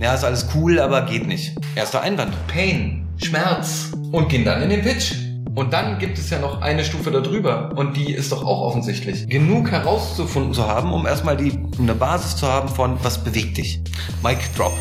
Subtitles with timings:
[0.00, 1.54] Ja, ist alles cool, aber geht nicht.
[1.76, 2.34] Erster Einwand.
[2.46, 5.12] Pain, Schmerz und gehen dann in den Pitch.
[5.54, 9.28] Und dann gibt es ja noch eine Stufe darüber und die ist doch auch offensichtlich.
[9.28, 13.82] Genug herauszufunden zu haben, um erstmal die, eine Basis zu haben von, was bewegt dich.
[14.22, 14.72] Mic drop.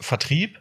[0.00, 0.58] Vertrieb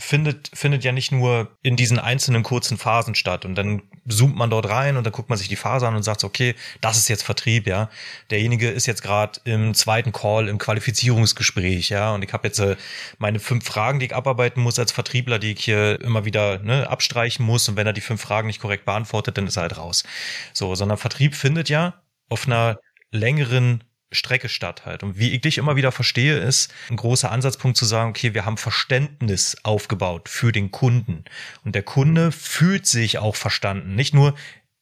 [0.00, 4.50] findet, findet ja nicht nur in diesen einzelnen kurzen Phasen statt und dann zoomt man
[4.50, 7.08] dort rein und dann guckt man sich die Phase an und sagt, okay, das ist
[7.08, 7.90] jetzt Vertrieb, ja.
[8.30, 12.76] Derjenige ist jetzt gerade im zweiten Call, im Qualifizierungsgespräch, ja, und ich habe jetzt äh,
[13.18, 16.88] meine fünf Fragen, die ich abarbeiten muss als Vertriebler, die ich hier immer wieder ne,
[16.88, 19.76] abstreichen muss und wenn er die fünf Fragen nicht korrekt beantwortet, dann ist er halt
[19.76, 20.04] raus.
[20.52, 22.78] So, sondern Vertrieb findet ja auf einer
[23.12, 25.02] längeren Strecke statt halt.
[25.02, 28.44] Und wie ich dich immer wieder verstehe, ist ein großer Ansatzpunkt zu sagen, okay, wir
[28.44, 31.24] haben Verständnis aufgebaut für den Kunden.
[31.64, 33.94] Und der Kunde fühlt sich auch verstanden.
[33.94, 34.34] Nicht nur,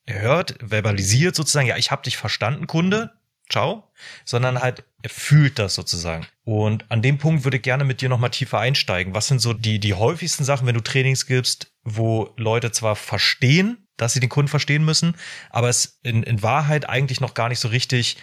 [0.06, 3.12] er hört, verbalisiert sozusagen, ja, ich habe dich verstanden, Kunde,
[3.50, 3.90] ciao,
[4.24, 6.26] sondern halt, er fühlt das sozusagen.
[6.44, 9.14] Und an dem Punkt würde ich gerne mit dir nochmal tiefer einsteigen.
[9.14, 13.86] Was sind so die, die häufigsten Sachen, wenn du Trainings gibst, wo Leute zwar verstehen,
[13.96, 15.14] dass sie den Kunden verstehen müssen,
[15.50, 18.16] aber es in, in Wahrheit eigentlich noch gar nicht so richtig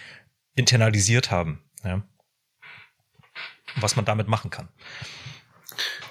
[0.56, 1.62] internalisiert haben.
[1.84, 2.02] Ja.
[3.76, 4.68] Was man damit machen kann.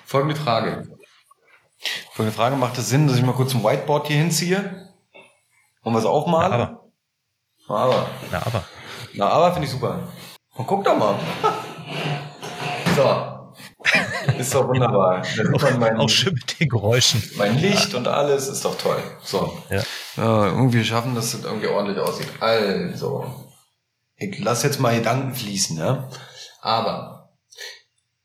[0.06, 0.88] Folgende Frage.
[2.14, 4.94] Folgende Frage, macht es Sinn, dass ich mal kurz ein Whiteboard hier hinziehe
[5.82, 6.58] und was aufmale?
[6.58, 6.92] Na, aber.
[7.68, 8.08] Na, aber.
[8.32, 8.64] Na, aber.
[9.14, 10.08] Na, aber finde ich super.
[10.56, 11.16] Und guck doch mal.
[12.96, 13.32] So.
[14.38, 15.22] Ist doch wunderbar.
[15.62, 17.22] Man mein, Auch schön mit den Geräuschen.
[17.38, 19.02] mein Licht und alles, ist doch toll.
[19.24, 19.62] So.
[19.70, 19.84] Ja.
[20.18, 22.30] Ja, irgendwie schaffen, dass das irgendwie ordentlich aussieht.
[22.40, 23.45] Also.
[24.18, 26.10] Ich lass jetzt mal Gedanken fließen, ja.
[26.62, 27.30] Aber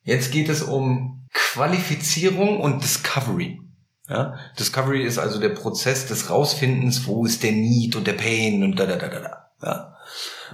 [0.03, 3.61] jetzt geht es um Qualifizierung und Discovery.
[4.09, 8.65] Ja, Discovery ist also der Prozess des Rausfindens, wo ist der Need und der Pain
[8.65, 9.51] und da da da da da.
[9.63, 9.97] Ja.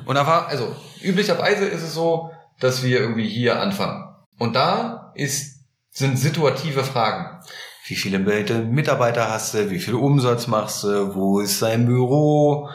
[0.05, 4.15] Und da war, also üblicherweise ist es so, dass wir irgendwie hier anfangen.
[4.39, 7.41] Und da ist, sind situative Fragen.
[7.87, 9.71] Wie viele Mitarbeiter hast du?
[9.71, 11.15] Wie viel Umsatz machst du?
[11.15, 12.69] Wo ist dein Büro?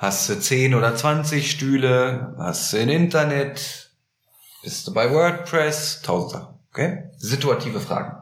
[0.00, 2.34] Hast du 10 oder 20 Stühle?
[2.38, 3.90] Hast du ein Internet?
[4.62, 6.00] Bist du bei WordPress?
[6.00, 6.58] Tausend Sachen.
[6.70, 7.10] Okay?
[7.18, 8.16] Situative Fragen.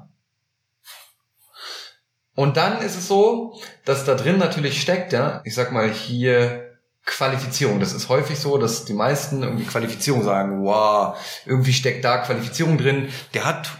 [2.34, 6.78] Und dann ist es so, dass da drin natürlich steckt, ja, ich sag mal hier
[7.04, 7.78] Qualifizierung.
[7.78, 11.16] Das ist häufig so, dass die meisten irgendwie Qualifizierung sagen, wow,
[11.46, 13.08] irgendwie steckt da Qualifizierung drin.
[13.34, 13.70] Der hat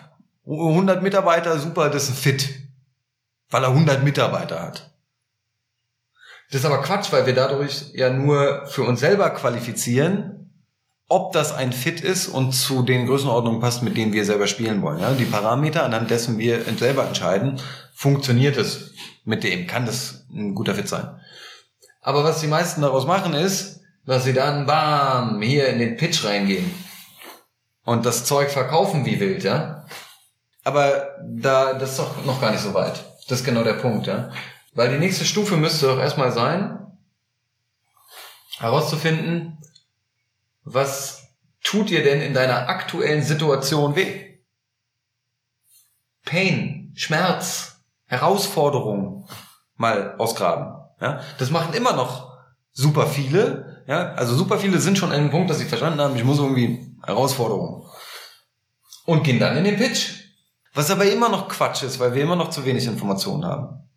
[0.46, 2.48] 100 Mitarbeiter, super, das ist ein Fit.
[3.50, 4.88] Weil er 100 Mitarbeiter hat.
[6.50, 10.38] Das ist aber Quatsch, weil wir dadurch ja nur für uns selber qualifizieren,
[11.08, 14.82] ob das ein Fit ist und zu den Größenordnungen passt, mit denen wir selber spielen
[14.82, 15.00] wollen.
[15.00, 15.12] Ja?
[15.12, 17.60] Die Parameter, anhand dessen wir selber entscheiden,
[17.94, 18.92] funktioniert es
[19.24, 21.18] mit dem, kann das ein guter Fit sein.
[22.00, 26.24] Aber was die meisten daraus machen ist, dass sie dann bam, hier in den Pitch
[26.24, 26.70] reingehen
[27.84, 29.86] und das Zeug verkaufen wie wild, ja.
[30.64, 33.04] Aber da, das ist doch noch gar nicht so weit.
[33.28, 34.30] Das ist genau der Punkt, ja.
[34.78, 36.78] Weil die nächste Stufe müsste doch erstmal sein,
[38.58, 39.58] herauszufinden,
[40.62, 41.34] was
[41.64, 44.38] tut dir denn in deiner aktuellen Situation weh?
[46.24, 49.28] Pain, Schmerz, Herausforderung
[49.74, 50.76] mal ausgraben.
[51.00, 52.38] Ja, das machen immer noch
[52.70, 53.82] super viele.
[53.88, 56.38] Ja, also super viele sind schon an dem Punkt, dass sie verstanden haben, ich muss
[56.38, 57.84] irgendwie Herausforderung.
[59.06, 60.20] Und gehen dann in den Pitch.
[60.72, 63.87] Was aber immer noch Quatsch ist, weil wir immer noch zu wenig Informationen haben.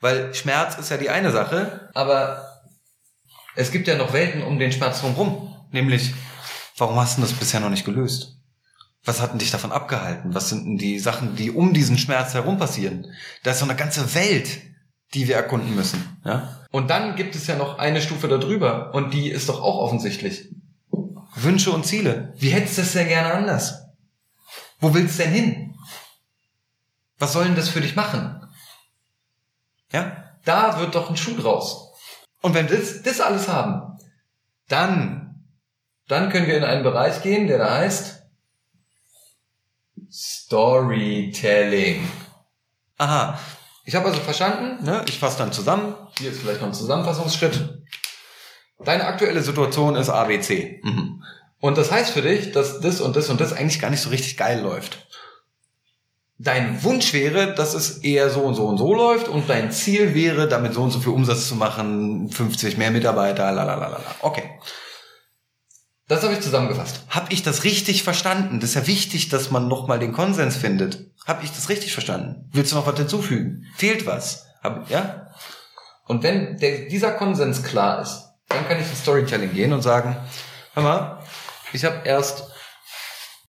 [0.00, 2.62] Weil Schmerz ist ja die eine Sache, Aber
[3.54, 5.54] es gibt ja noch Welten um den Schmerz drumherum.
[5.70, 6.14] nämlich,
[6.76, 8.36] warum hast du das bisher noch nicht gelöst?
[9.04, 10.34] Was hat denn dich davon abgehalten?
[10.34, 13.06] Was sind denn die Sachen, die um diesen Schmerz herum passieren?
[13.42, 14.60] Da ist so eine ganze Welt,
[15.14, 16.20] die wir erkunden müssen.
[16.24, 16.60] Ja?
[16.70, 20.48] Und dann gibt es ja noch eine Stufe darüber und die ist doch auch offensichtlich.
[21.34, 22.32] Wünsche und Ziele.
[22.36, 23.82] Wie hättest du es denn gerne anders?
[24.78, 25.74] Wo willst du denn hin?
[27.18, 28.41] Was soll denn das für dich machen?
[29.92, 30.16] Ja?
[30.44, 31.92] Da wird doch ein Schuh draus.
[32.40, 33.98] Und wenn wir das, das alles haben,
[34.68, 35.44] dann,
[36.08, 38.22] dann können wir in einen Bereich gehen, der da heißt
[40.10, 42.08] Storytelling.
[42.98, 43.38] Aha.
[43.84, 45.04] Ich habe also verstanden, Ne?
[45.08, 45.94] Ich fasse dann zusammen.
[46.18, 47.82] hier ist vielleicht noch ein Zusammenfassungsschritt.
[48.84, 50.80] Deine aktuelle Situation ist ABC.
[50.82, 51.22] Mhm.
[51.60, 54.10] Und das heißt für dich, dass das und das und das Eigentlich gar nicht so
[54.10, 55.06] richtig geil läuft.
[56.42, 60.12] Dein Wunsch wäre, dass es eher so und so und so läuft und dein Ziel
[60.12, 64.00] wäre, damit so und so viel Umsatz zu machen, 50 mehr Mitarbeiter, lalalala.
[64.20, 64.58] Okay.
[66.08, 67.02] Das habe ich zusammengefasst.
[67.08, 68.58] Hab ich das richtig verstanden?
[68.58, 71.12] Das ist ja wichtig, dass man nochmal den Konsens findet.
[71.26, 72.50] Hab ich das richtig verstanden?
[72.52, 73.64] Willst du noch was hinzufügen?
[73.76, 74.46] Fehlt was?
[74.64, 75.28] Hab, ja?
[76.08, 80.16] Und wenn der, dieser Konsens klar ist, dann kann ich ins Storytelling gehen und sagen,
[80.74, 81.22] hör mal,
[81.72, 82.48] ich habe erst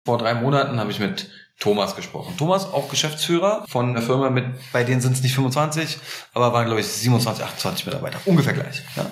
[0.04, 1.30] vor drei Monaten habe ich mit
[1.62, 2.36] Thomas gesprochen.
[2.38, 5.98] Thomas, auch Geschäftsführer von einer Firma mit, bei denen sind es nicht 25,
[6.34, 8.19] aber waren, glaube ich, 27, 28 Mitarbeiter.
[8.25, 8.81] Ungefähr gleich.
[8.98, 9.06] Ja.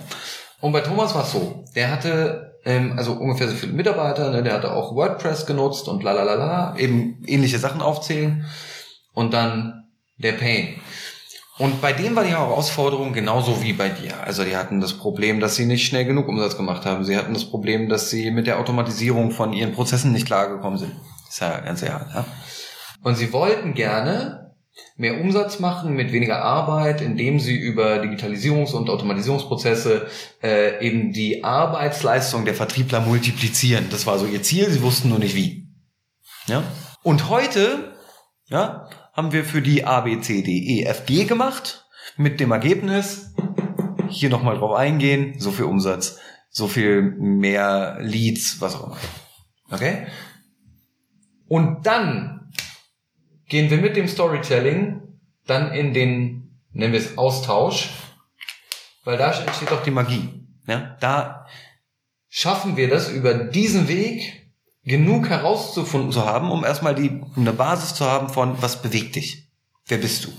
[0.59, 4.43] Und bei Thomas war es so, der hatte ähm, also ungefähr so viele Mitarbeiter, ne,
[4.43, 8.45] der hatte auch WordPress genutzt und la la la la, eben ähnliche Sachen aufzählen.
[9.13, 9.85] Und dann
[10.17, 10.75] der Pain.
[11.57, 14.23] Und bei dem war die Herausforderung genauso wie bei dir.
[14.23, 17.03] Also die hatten das Problem, dass sie nicht schnell genug Umsatz gemacht haben.
[17.03, 20.93] Sie hatten das Problem, dass sie mit der Automatisierung von ihren Prozessen nicht klargekommen sind.
[21.29, 22.09] Ist ja ganz egal.
[22.13, 22.25] Ja?
[23.03, 24.55] Und sie wollten gerne
[24.97, 30.07] mehr Umsatz machen mit weniger Arbeit, indem sie über Digitalisierungs- und Automatisierungsprozesse
[30.43, 33.87] äh, eben die Arbeitsleistung der Vertriebler multiplizieren.
[33.91, 35.67] Das war so ihr Ziel, sie wussten nur nicht wie.
[36.47, 36.63] Ja?
[37.03, 37.93] Und heute
[38.47, 41.85] ja, haben wir für die A, B, C, D, E, F, G gemacht
[42.17, 43.33] mit dem Ergebnis,
[44.09, 46.17] hier nochmal drauf eingehen, so viel Umsatz,
[46.49, 48.97] so viel mehr Leads, was auch immer.
[49.71, 50.07] Okay?
[51.49, 52.51] Und dann
[53.47, 55.01] gehen wir mit dem Storytelling
[55.45, 57.89] dann in den, nennen wir es Austausch,
[59.03, 60.29] weil da entsteht doch die Magie.
[60.67, 60.95] Ja?
[60.99, 61.47] Da
[62.29, 64.51] schaffen wir das über diesen Weg
[64.83, 69.49] genug herauszufunden zu haben, um erstmal die, eine Basis zu haben von, was bewegt dich?
[69.87, 70.29] Wer bist du?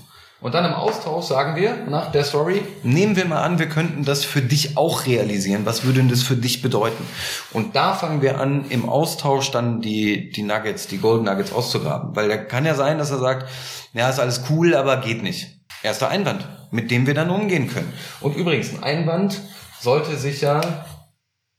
[0.41, 4.03] Und dann im Austausch sagen wir nach der Story, nehmen wir mal an, wir könnten
[4.03, 5.67] das für dich auch realisieren.
[5.67, 7.05] Was würde denn das für dich bedeuten?
[7.53, 12.15] Und da fangen wir an, im Austausch dann die, die Nuggets, die Golden Nuggets auszugraben.
[12.15, 13.47] Weil da kann ja sein, dass er sagt,
[13.93, 15.59] ja, ist alles cool, aber geht nicht.
[15.83, 17.93] Erster Einwand, mit dem wir dann umgehen können.
[18.19, 19.39] Und übrigens, ein Einwand
[19.79, 20.85] sollte sich ja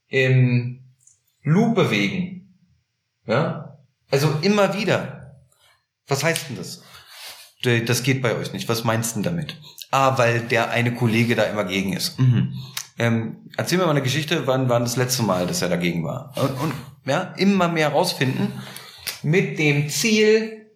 [0.08, 0.81] im
[1.44, 2.58] Loop bewegen.
[3.26, 3.79] Ja?
[4.11, 5.37] Also immer wieder.
[6.08, 6.82] Was heißt denn das?
[7.62, 8.68] Das geht bei euch nicht.
[8.68, 9.56] Was meinst du denn damit?
[9.90, 12.18] Ah, weil der eine Kollege da immer gegen ist.
[12.18, 12.54] Mhm.
[12.98, 16.32] Ähm, erzähl mir mal eine Geschichte, wann war das letzte Mal, dass er dagegen war?
[16.36, 16.72] Und, und
[17.04, 18.52] ja, immer mehr rausfinden
[19.22, 20.66] mit dem Ziel,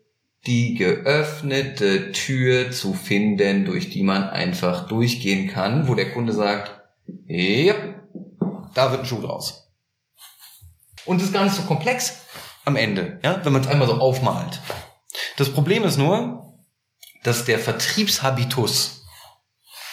[0.46, 6.80] die geöffnete Tür zu finden, durch die man einfach durchgehen kann, wo der Kunde sagt,
[7.26, 7.74] ja,
[8.74, 9.72] da wird ein Schuh draus.
[11.04, 12.22] Und das ist gar nicht so komplex
[12.64, 14.60] am Ende, ja, wenn man es einmal so aufmalt.
[15.36, 16.45] Das Problem ist nur,
[17.26, 19.04] dass der Vertriebshabitus,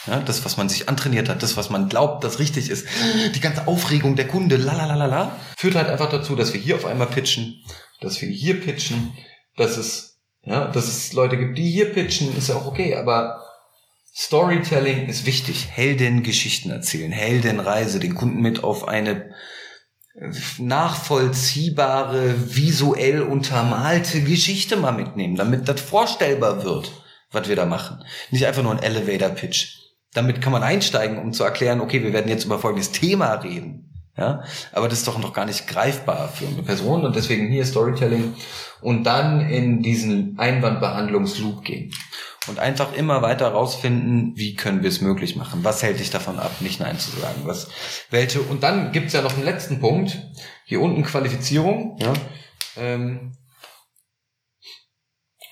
[0.05, 2.85] ja, das, was man sich antrainiert hat, das, was man glaubt, das richtig ist,
[3.33, 7.07] die ganze Aufregung der Kunde, la, führt halt einfach dazu, dass wir hier auf einmal
[7.07, 7.63] pitchen,
[8.01, 9.13] dass wir hier pitchen,
[9.57, 13.41] dass es, ja, dass es Leute gibt, die hier pitchen, ist ja auch okay, aber
[14.15, 15.69] Storytelling ist wichtig.
[15.71, 19.33] Heldengeschichten erzählen, Heldenreise, den Kunden mit auf eine
[20.59, 26.91] nachvollziehbare, visuell untermalte Geschichte mal mitnehmen, damit das vorstellbar wird
[27.33, 28.03] was wir da machen.
[28.31, 29.79] Nicht einfach nur ein Elevator-Pitch.
[30.13, 33.89] Damit kann man einsteigen, um zu erklären, okay, wir werden jetzt über folgendes Thema reden.
[34.15, 37.65] Ja, aber das ist doch noch gar nicht greifbar für eine Person und deswegen hier
[37.65, 38.35] Storytelling
[38.79, 41.91] und dann in diesen Einwandbehandlungsloop gehen
[42.47, 45.63] und einfach immer weiter rausfinden, wie können wir es möglich machen?
[45.63, 47.41] Was hält dich davon ab, nicht Nein zu sagen?
[47.45, 47.69] Was,
[48.11, 48.41] welche?
[48.41, 50.21] Und dann gibt's ja noch einen letzten Punkt.
[50.65, 51.97] Hier unten Qualifizierung.
[51.99, 52.13] Ja.
[52.77, 53.35] Ähm,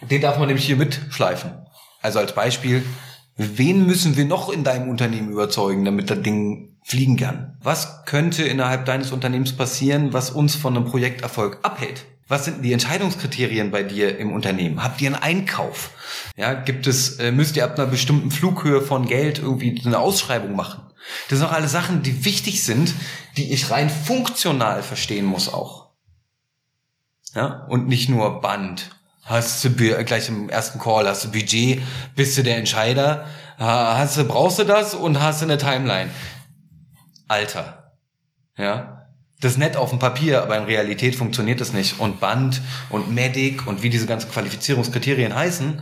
[0.01, 1.65] den darf man nämlich hier mitschleifen.
[2.01, 2.83] Also als Beispiel,
[3.37, 7.57] wen müssen wir noch in deinem Unternehmen überzeugen, damit das Ding fliegen kann?
[7.61, 12.05] Was könnte innerhalb deines Unternehmens passieren, was uns von einem Projekterfolg abhält?
[12.27, 14.81] Was sind die Entscheidungskriterien bei dir im Unternehmen?
[14.81, 15.91] Habt ihr einen Einkauf?
[16.37, 20.55] Ja, gibt es, äh, müsst ihr ab einer bestimmten Flughöhe von Geld irgendwie eine Ausschreibung
[20.55, 20.81] machen?
[21.29, 22.93] Das sind auch alle Sachen, die wichtig sind,
[23.35, 25.89] die ich rein funktional verstehen muss auch.
[27.35, 28.91] Ja, und nicht nur Band
[29.23, 31.81] hast du gleich im ersten Call hast du Budget,
[32.15, 33.25] bist du der Entscheider,
[33.57, 36.09] hast du brauchst du das und hast du eine Timeline.
[37.27, 37.93] Alter.
[38.57, 39.07] Ja?
[39.39, 41.99] Das ist nett auf dem Papier, aber in Realität funktioniert das nicht.
[41.99, 45.81] Und Band und Medic und wie diese ganzen Qualifizierungskriterien heißen,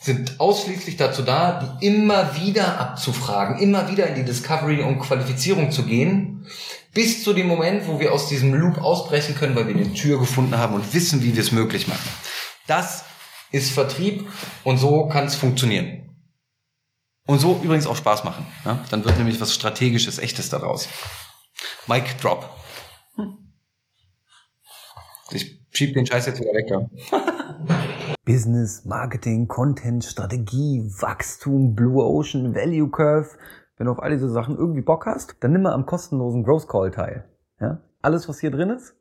[0.00, 5.70] sind ausschließlich dazu da, die immer wieder abzufragen, immer wieder in die Discovery und Qualifizierung
[5.72, 6.46] zu gehen,
[6.94, 10.18] bis zu dem Moment, wo wir aus diesem Loop ausbrechen können, weil wir eine Tür
[10.18, 12.08] gefunden haben und wissen, wie wir es möglich machen.
[12.68, 13.04] Das
[13.50, 14.28] ist Vertrieb
[14.62, 16.16] und so kann es funktionieren.
[17.26, 18.46] Und so übrigens auch Spaß machen.
[18.64, 18.84] Ja?
[18.90, 20.88] Dann wird nämlich was Strategisches, Echtes daraus.
[21.86, 22.48] Mic Drop.
[25.30, 26.70] Ich schieb den Scheiß jetzt wieder weg.
[26.70, 26.88] Ja.
[28.24, 33.30] Business, Marketing, Content, Strategie, Wachstum, Blue Ocean, Value Curve.
[33.76, 36.68] Wenn du auf all diese Sachen irgendwie Bock hast, dann nimm mal am kostenlosen Growth
[36.68, 37.28] Call teil.
[37.60, 37.80] Ja?
[38.02, 38.94] Alles, was hier drin ist,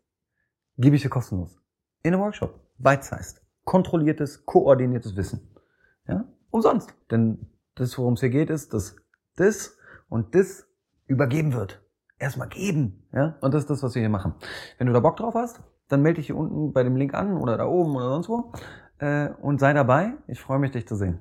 [0.78, 1.60] gebe ich dir kostenlos.
[2.04, 2.60] In einem Workshop.
[2.78, 5.50] Bite-sized kontrolliertes, koordiniertes Wissen.
[6.08, 6.26] Ja?
[6.50, 6.96] Umsonst.
[7.12, 8.96] Denn das, worum es hier geht, ist, dass
[9.36, 9.78] das
[10.10, 10.68] und das
[11.06, 11.84] übergeben wird.
[12.18, 13.08] erstmal geben.
[13.14, 13.38] Ja?
[13.42, 14.34] Und das ist das, was wir hier machen.
[14.78, 17.38] Wenn du da Bock drauf hast, dann melde dich hier unten bei dem Link an
[17.38, 18.54] oder da oben oder sonst wo.
[19.00, 20.14] Äh, und sei dabei.
[20.28, 21.20] Ich freue mich, dich zu sehen.